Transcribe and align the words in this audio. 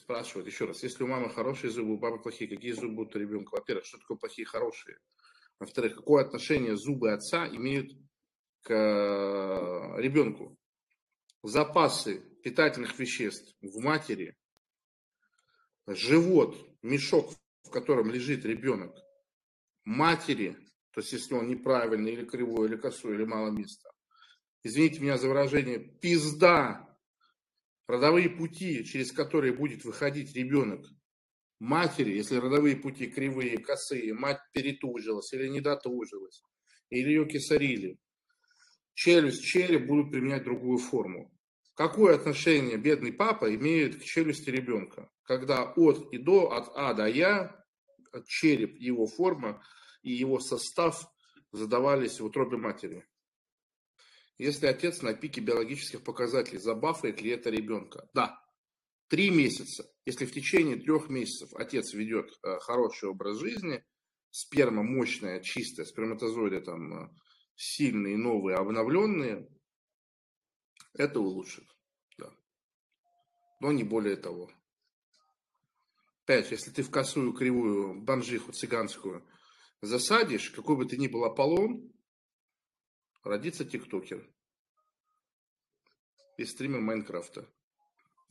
спрашивают 0.00 0.46
еще 0.46 0.64
раз, 0.64 0.82
если 0.82 1.04
у 1.04 1.06
мамы 1.06 1.30
хорошие 1.30 1.70
зубы, 1.70 1.94
у 1.94 1.98
папы 1.98 2.18
плохие, 2.18 2.50
какие 2.50 2.72
зубы 2.72 2.94
будут 2.94 3.16
у 3.16 3.18
ребенка? 3.18 3.54
Во-первых, 3.54 3.84
что 3.84 3.98
такое 3.98 4.16
плохие, 4.16 4.46
хорошие? 4.46 4.98
Во-вторых, 5.58 5.96
какое 5.96 6.24
отношение 6.24 6.76
зубы 6.76 7.12
отца 7.12 7.46
имеют 7.46 7.92
к 8.62 8.70
э, 8.70 10.00
ребенку? 10.00 10.56
Запасы 11.42 12.20
питательных 12.42 12.98
веществ 12.98 13.54
в 13.60 13.78
матери, 13.80 14.36
живот, 15.86 16.56
мешок, 16.82 17.32
в 17.62 17.70
котором 17.70 18.10
лежит 18.10 18.44
ребенок, 18.44 18.94
матери, 19.84 20.56
то 20.92 21.00
есть 21.00 21.12
если 21.12 21.34
он 21.34 21.48
неправильный 21.48 22.12
или 22.12 22.24
кривой, 22.24 22.68
или 22.68 22.76
косой, 22.76 23.14
или 23.14 23.24
мало 23.24 23.50
места, 23.50 23.90
извините 24.62 25.00
меня 25.00 25.18
за 25.18 25.28
выражение, 25.28 25.78
пизда, 25.78 26.89
родовые 27.90 28.30
пути, 28.30 28.84
через 28.84 29.12
которые 29.12 29.52
будет 29.52 29.84
выходить 29.84 30.34
ребенок, 30.34 30.86
матери, 31.58 32.12
если 32.12 32.36
родовые 32.36 32.76
пути 32.76 33.06
кривые, 33.06 33.58
косые, 33.58 34.14
мать 34.14 34.40
перетужилась 34.52 35.32
или 35.32 35.48
недотужилась, 35.48 36.42
или 36.88 37.08
ее 37.08 37.26
кисарили, 37.26 37.98
челюсть, 38.94 39.44
череп 39.44 39.86
будут 39.86 40.10
применять 40.10 40.44
другую 40.44 40.78
форму. 40.78 41.32
Какое 41.74 42.14
отношение 42.14 42.76
бедный 42.76 43.12
папа 43.12 43.54
имеет 43.54 44.00
к 44.00 44.04
челюсти 44.04 44.50
ребенка, 44.50 45.10
когда 45.22 45.64
от 45.64 46.12
и 46.12 46.18
до, 46.18 46.52
от 46.52 46.70
А 46.74 46.92
до 46.94 47.06
Я, 47.06 47.64
череп, 48.26 48.76
его 48.78 49.06
форма 49.06 49.62
и 50.02 50.12
его 50.12 50.40
состав 50.40 51.06
задавались 51.52 52.20
в 52.20 52.24
утробе 52.24 52.56
матери? 52.56 53.06
Если 54.40 54.64
отец 54.64 55.02
на 55.02 55.12
пике 55.12 55.42
биологических 55.42 56.02
показателей 56.02 56.60
забафает 56.60 57.20
ли 57.20 57.30
это 57.30 57.50
ребенка? 57.50 58.08
Да. 58.14 58.42
Три 59.08 59.28
месяца. 59.28 59.84
Если 60.06 60.24
в 60.24 60.32
течение 60.32 60.76
трех 60.76 61.10
месяцев 61.10 61.54
отец 61.54 61.92
ведет 61.92 62.32
э, 62.42 62.58
хороший 62.60 63.10
образ 63.10 63.36
жизни, 63.38 63.84
сперма 64.30 64.82
мощная, 64.82 65.42
чистая, 65.42 65.84
сперматозоиды 65.84 66.62
там 66.62 66.94
э, 66.94 67.10
сильные, 67.54 68.16
новые, 68.16 68.56
обновленные, 68.56 69.46
это 70.94 71.20
улучшит. 71.20 71.68
Да. 72.16 72.32
Но 73.60 73.72
не 73.72 73.84
более 73.84 74.16
того. 74.16 74.50
Опять, 76.24 76.50
если 76.50 76.70
ты 76.70 76.82
в 76.82 76.90
косую, 76.90 77.34
кривую, 77.34 78.00
бомжиху, 78.00 78.52
цыганскую 78.52 79.22
засадишь, 79.82 80.48
какой 80.48 80.76
бы 80.76 80.86
ты 80.86 80.96
ни 80.96 81.08
был 81.08 81.26
Аполлон, 81.26 81.92
родится 83.22 83.64
тиктокер 83.64 84.26
и 86.36 86.44
стример 86.44 86.80
Майнкрафта. 86.80 87.46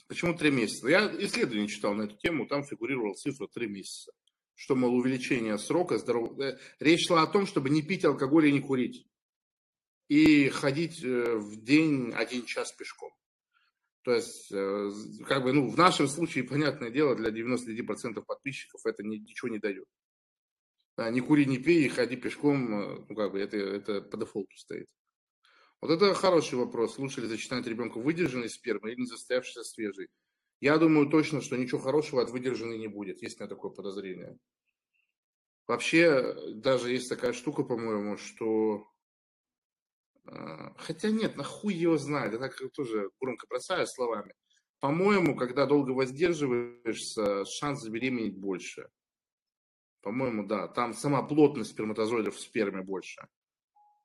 Почему 0.08 0.34
три 0.34 0.50
месяца? 0.50 0.88
Я 0.88 1.06
исследование 1.24 1.68
читал 1.68 1.94
на 1.94 2.04
эту 2.04 2.18
тему, 2.18 2.48
там 2.48 2.64
фигурировала 2.64 3.14
цифра 3.14 3.48
три 3.48 3.68
месяца. 3.68 4.12
Что, 4.56 4.76
мол, 4.76 4.96
увеличение 4.96 5.58
срока 5.58 6.00
здоров... 6.00 6.38
Э, 6.40 6.58
речь 6.80 7.08
шла 7.08 7.22
о 7.22 7.28
том, 7.28 7.46
чтобы 7.46 7.70
не 7.70 7.84
пить 7.84 8.04
алкоголь 8.04 8.48
и 8.48 8.52
не 8.52 8.60
курить. 8.60 9.08
И 10.08 10.50
ходить 10.50 11.04
э, 11.04 11.36
в 11.36 11.64
день 11.64 12.12
один 12.14 12.46
час 12.46 12.72
пешком. 12.72 13.12
То 14.02 14.14
есть, 14.16 14.52
э, 14.52 14.90
как 15.28 15.44
бы, 15.44 15.54
ну, 15.54 15.70
в 15.70 15.78
нашем 15.78 16.08
случае, 16.08 16.44
понятное 16.44 16.90
дело, 16.90 17.16
для 17.16 17.30
99% 17.30 18.22
подписчиков 18.24 18.82
это 18.86 19.04
ничего 19.04 19.50
не 19.50 19.60
дает. 19.60 19.86
Да, 21.00 21.10
не 21.12 21.22
кури, 21.22 21.46
не 21.46 21.58
пей, 21.58 21.88
ходи 21.88 22.18
пешком, 22.18 22.74
э, 22.74 23.06
ну, 23.08 23.16
как 23.16 23.32
бы 23.32 23.40
это, 23.40 23.56
это 23.56 24.02
по 24.02 24.18
дефолту 24.18 24.54
стоит. 24.58 24.90
Вот 25.80 25.92
это 25.92 26.14
хороший 26.14 26.56
вопрос. 26.60 27.00
Лучше 27.00 27.22
ли 27.22 27.28
зачитать 27.28 27.66
ребенку 27.68 28.02
выдержанный 28.02 28.50
спермы 28.50 28.92
или 28.92 29.00
не 29.00 29.06
застоявшийся 29.06 29.64
свежий? 29.64 30.10
Я 30.60 30.78
думаю 30.78 31.08
точно, 31.10 31.40
что 31.40 31.56
ничего 31.56 31.80
хорошего 31.80 32.22
от 32.22 32.32
выдержанной 32.32 32.78
не 32.78 32.90
будет. 32.90 33.22
Есть 33.22 33.40
у 33.40 33.44
меня 33.44 33.50
такое 33.50 33.72
подозрение. 33.72 34.38
Вообще, 35.68 36.54
даже 36.56 36.92
есть 36.92 37.08
такая 37.08 37.32
штука, 37.32 37.64
по-моему, 37.64 38.18
что... 38.18 38.86
Э, 40.26 40.74
хотя 40.80 41.12
нет, 41.12 41.38
нахуй 41.38 41.76
его 41.76 41.98
знает. 41.98 42.34
Я 42.34 42.40
так 42.40 42.60
тоже 42.74 43.10
громко 43.22 43.48
бросаю 43.48 43.88
словами. 43.88 44.34
По-моему, 44.82 45.38
когда 45.38 45.66
долго 45.66 45.92
воздерживаешься, 45.92 47.46
шанс 47.46 47.84
забеременеть 47.84 48.38
больше. 48.38 48.90
По-моему, 50.02 50.46
да. 50.46 50.68
Там 50.68 50.94
сама 50.94 51.22
плотность 51.24 51.72
сперматозоидов 51.72 52.36
в 52.36 52.40
сперме 52.40 52.82
больше. 52.82 53.28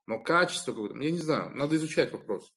Но 0.07 0.23
качество 0.23 0.73
какое-то, 0.73 0.99
я 0.99 1.11
не 1.11 1.19
знаю, 1.19 1.55
надо 1.57 1.77
изучать 1.77 2.13
вопрос. 2.13 2.53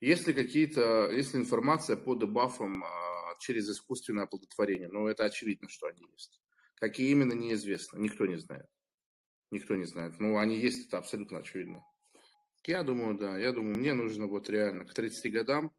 Есть 0.00 0.26
ли 0.26 0.34
какие-то, 0.34 1.10
есть 1.10 1.34
ли 1.34 1.40
информация 1.40 1.96
по 1.96 2.14
дебафам 2.14 2.84
а, 2.84 3.36
через 3.38 3.68
искусственное 3.68 4.24
оплодотворение? 4.24 4.88
Ну, 4.88 5.06
это 5.06 5.24
очевидно, 5.24 5.68
что 5.68 5.86
они 5.86 6.02
есть. 6.12 6.40
Какие 6.74 7.10
именно, 7.10 7.32
неизвестно. 7.32 7.98
Никто 7.98 8.26
не 8.26 8.36
знает. 8.36 8.66
Никто 9.50 9.76
не 9.76 9.84
знает. 9.84 10.18
Ну, 10.18 10.38
они 10.38 10.58
есть, 10.58 10.88
это 10.88 10.98
абсолютно 10.98 11.38
очевидно. 11.38 11.84
Я 12.64 12.82
думаю, 12.82 13.16
да. 13.16 13.38
Я 13.38 13.52
думаю, 13.52 13.76
мне 13.76 13.94
нужно 13.94 14.26
вот 14.26 14.48
реально 14.50 14.84
к 14.84 14.94
30 14.94 15.32
годам 15.32 15.72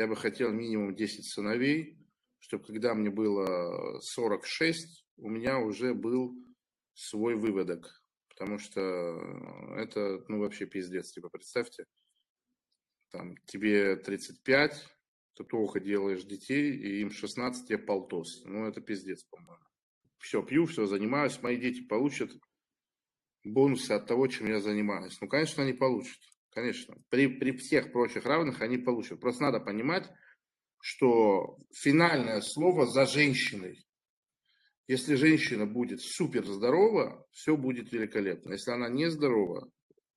я 0.00 0.06
бы 0.06 0.16
хотел 0.16 0.50
минимум 0.50 0.94
10 0.94 1.26
сыновей, 1.26 1.98
чтобы 2.40 2.64
когда 2.64 2.94
мне 2.94 3.10
было 3.10 4.00
46, 4.00 5.06
у 5.18 5.28
меня 5.28 5.58
уже 5.58 5.94
был 5.94 6.34
свой 6.94 7.36
выводок. 7.36 8.02
Потому 8.28 8.58
что 8.58 8.80
это, 9.76 10.24
ну, 10.28 10.40
вообще 10.40 10.66
пиздец. 10.66 11.12
Типа, 11.12 11.28
представьте, 11.28 11.84
там, 13.10 13.36
тебе 13.46 13.96
35, 13.96 14.88
ты 15.34 15.44
плохо 15.44 15.80
делаешь 15.80 16.24
детей, 16.24 16.72
и 16.72 17.00
им 17.00 17.10
16, 17.10 17.68
тебе 17.68 17.78
полтос. 17.78 18.42
Ну, 18.44 18.66
это 18.66 18.80
пиздец, 18.80 19.24
по-моему. 19.24 19.64
Все, 20.18 20.42
пью, 20.42 20.66
все, 20.66 20.86
занимаюсь. 20.86 21.40
Мои 21.42 21.56
дети 21.56 21.82
получат 21.82 22.30
бонусы 23.44 23.92
от 23.92 24.06
того, 24.06 24.26
чем 24.26 24.48
я 24.48 24.60
занимаюсь. 24.60 25.20
Ну, 25.20 25.28
конечно, 25.28 25.62
они 25.62 25.72
получат. 25.72 26.18
Конечно. 26.50 26.96
При, 27.10 27.26
при 27.26 27.56
всех 27.56 27.92
прочих 27.92 28.24
равных 28.24 28.60
они 28.60 28.78
получат. 28.78 29.20
Просто 29.20 29.42
надо 29.42 29.60
понимать, 29.60 30.10
что 30.80 31.58
финальное 31.72 32.40
слово 32.40 32.86
за 32.86 33.06
женщиной. 33.06 33.84
Если 34.88 35.14
женщина 35.14 35.66
будет 35.66 36.00
супер 36.00 36.44
здорова, 36.46 37.24
все 37.30 37.56
будет 37.56 37.92
великолепно. 37.92 38.54
Если 38.54 38.72
она 38.72 38.88
не 38.88 39.08
здорова, 39.10 39.70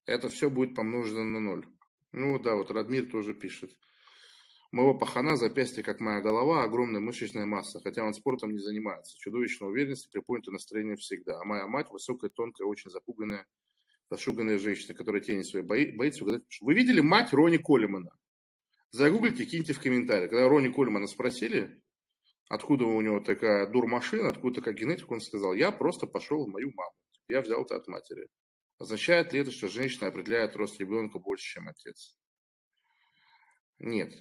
это 0.05 0.29
все 0.29 0.49
будет 0.49 0.75
помножено 0.75 1.23
на 1.23 1.39
ноль. 1.39 1.67
Ну 2.11 2.39
да, 2.39 2.55
вот 2.55 2.71
Радмир 2.71 3.09
тоже 3.09 3.33
пишет. 3.33 3.71
моего 4.71 4.97
пахана 4.97 5.35
запястье, 5.35 5.83
как 5.83 5.99
моя 5.99 6.21
голова, 6.21 6.63
огромная 6.63 7.01
мышечная 7.01 7.45
масса, 7.45 7.79
хотя 7.83 8.03
он 8.03 8.13
спортом 8.13 8.51
не 8.51 8.59
занимается. 8.59 9.15
Чудовищная 9.19 9.69
уверенность, 9.69 10.09
приподнятое 10.11 10.53
настроение 10.53 10.95
всегда. 10.95 11.39
А 11.39 11.43
моя 11.43 11.67
мать 11.67 11.91
высокая, 11.91 12.31
тонкая, 12.31 12.67
очень 12.67 12.89
запуганная, 12.89 13.45
зашуганная 14.09 14.57
женщина, 14.57 14.95
которая 14.95 15.21
тени 15.21 15.43
своей 15.43 15.65
бои, 15.65 15.91
боится. 15.91 16.23
Вы 16.25 16.73
видели 16.73 17.01
мать 17.01 17.33
Рони 17.33 17.57
Колемана? 17.57 18.11
Загуглите, 18.93 19.45
киньте 19.45 19.73
в 19.73 19.81
комментарии. 19.81 20.27
Когда 20.27 20.47
Рони 20.47 20.71
Колемана 20.71 21.07
спросили, 21.07 21.81
откуда 22.47 22.85
у 22.85 23.01
него 23.01 23.21
такая 23.21 23.65
дурмашина, 23.65 24.27
откуда 24.27 24.61
такая 24.61 24.75
генетика, 24.75 25.13
он 25.13 25.19
сказал, 25.19 25.55
я 25.55 25.71
просто 25.71 26.05
пошел 26.05 26.45
в 26.45 26.49
мою 26.49 26.71
маму. 26.75 26.93
Я 27.27 27.41
взял 27.41 27.63
это 27.63 27.75
от 27.75 27.87
матери. 27.87 28.27
Означает 28.77 29.33
ли 29.33 29.39
это, 29.39 29.49
что 29.49 29.67
женщина 29.67 30.09
определяет 30.09 30.55
рост 30.55 30.79
ребенка 30.79 31.17
больше, 31.17 31.55
чем 31.55 31.69
отец? 31.69 32.15
Нет, 33.79 34.13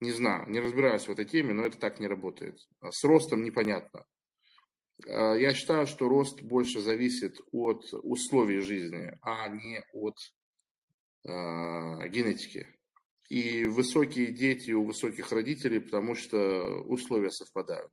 не 0.00 0.12
знаю, 0.12 0.46
не 0.50 0.60
разбираюсь 0.60 1.08
в 1.08 1.10
этой 1.10 1.24
теме, 1.24 1.54
но 1.54 1.62
это 1.62 1.78
так 1.78 1.98
не 1.98 2.06
работает. 2.06 2.58
С 2.82 3.04
ростом 3.04 3.42
непонятно. 3.42 4.04
А, 5.06 5.36
я 5.36 5.54
считаю, 5.54 5.86
что 5.86 6.06
рост 6.06 6.42
больше 6.42 6.80
зависит 6.80 7.40
от 7.50 7.82
условий 8.02 8.60
жизни, 8.60 9.10
а 9.22 9.48
не 9.48 9.82
от 9.94 10.18
э, 11.24 12.08
генетики 12.10 12.77
и 13.28 13.64
высокие 13.64 14.32
дети 14.32 14.70
у 14.72 14.84
высоких 14.84 15.32
родителей, 15.32 15.80
потому 15.80 16.14
что 16.14 16.82
условия 16.82 17.30
совпадают. 17.30 17.92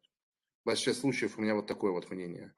В 0.63 0.67
большинстве 0.67 0.93
случаев 0.93 1.37
у 1.37 1.41
меня 1.41 1.55
вот 1.55 1.67
такое 1.67 1.91
вот 1.91 2.09
мнение. 2.09 2.53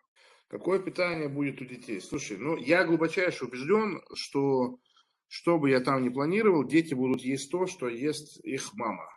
Какое 0.47 0.79
питание 0.79 1.27
будет 1.27 1.61
у 1.61 1.65
детей? 1.65 1.99
Слушай, 1.99 2.37
ну 2.37 2.55
я 2.55 2.85
глубочайше 2.85 3.45
убежден, 3.45 4.01
что 4.13 4.79
что 5.27 5.59
бы 5.59 5.69
я 5.69 5.81
там 5.81 6.03
ни 6.03 6.09
планировал, 6.09 6.65
дети 6.65 6.93
будут 6.93 7.21
есть 7.21 7.51
то, 7.51 7.67
что 7.67 7.89
ест 7.89 8.39
их 8.45 8.73
мама. 8.73 9.09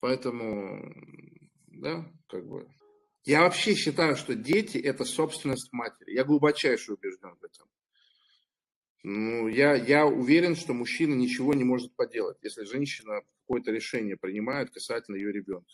Поэтому, 0.00 0.92
да, 1.68 2.10
как 2.28 2.46
бы. 2.46 2.68
Я 3.24 3.42
вообще 3.42 3.74
считаю, 3.74 4.16
что 4.16 4.34
дети– 4.34 4.78
это 4.78 5.04
собственность 5.04 5.72
матери. 5.72 6.14
Я 6.14 6.24
глубочайше 6.24 6.92
убежден 6.92 7.36
в 7.36 7.44
этом. 7.44 7.68
Ну, 9.02 9.48
я, 9.48 9.74
я 9.74 10.06
уверен, 10.06 10.56
что 10.56 10.72
мужчина 10.72 11.14
ничего 11.14 11.54
не 11.54 11.64
может 11.64 11.94
поделать, 11.94 12.38
если 12.42 12.64
женщина 12.64 13.22
какое-то 13.42 13.70
решение 13.70 14.16
принимает 14.16 14.70
касательно 14.70 15.16
ее 15.16 15.32
ребенка. 15.32 15.70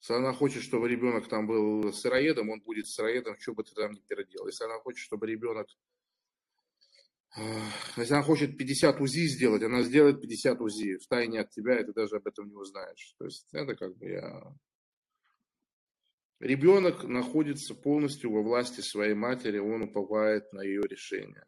Если 0.00 0.14
она 0.14 0.32
хочет, 0.32 0.62
чтобы 0.62 0.88
ребенок 0.88 1.28
там 1.28 1.46
был 1.46 1.92
сыроедом, 1.92 2.50
он 2.50 2.60
будет 2.60 2.86
сыроедом, 2.86 3.36
что 3.38 3.54
бы 3.54 3.64
ты 3.64 3.74
там 3.74 3.92
ни 3.92 4.00
переделал. 4.00 4.46
Если 4.46 4.64
она 4.64 4.78
хочет, 4.78 5.00
чтобы 5.00 5.26
ребенок... 5.26 5.66
А, 7.36 7.40
если 7.96 8.14
она 8.14 8.22
хочет 8.22 8.56
50 8.56 9.00
УЗИ 9.00 9.26
сделать, 9.26 9.62
она 9.62 9.82
сделает 9.82 10.20
50 10.20 10.60
УЗИ 10.60 10.98
в 10.98 11.08
тайне 11.08 11.40
от 11.40 11.50
тебя, 11.50 11.80
и 11.80 11.84
ты 11.84 11.92
даже 11.92 12.16
об 12.16 12.26
этом 12.26 12.48
не 12.48 12.54
узнаешь. 12.54 13.14
То 13.18 13.24
есть 13.24 13.48
это 13.52 13.74
как 13.74 13.96
бы 13.96 14.08
я 14.08 14.54
Ребенок 16.40 17.04
находится 17.04 17.74
полностью 17.74 18.30
во 18.30 18.42
власти 18.42 18.82
своей 18.82 19.14
матери, 19.14 19.58
он 19.58 19.82
уповает 19.82 20.52
на 20.52 20.62
ее 20.62 20.82
решение. 20.82 21.44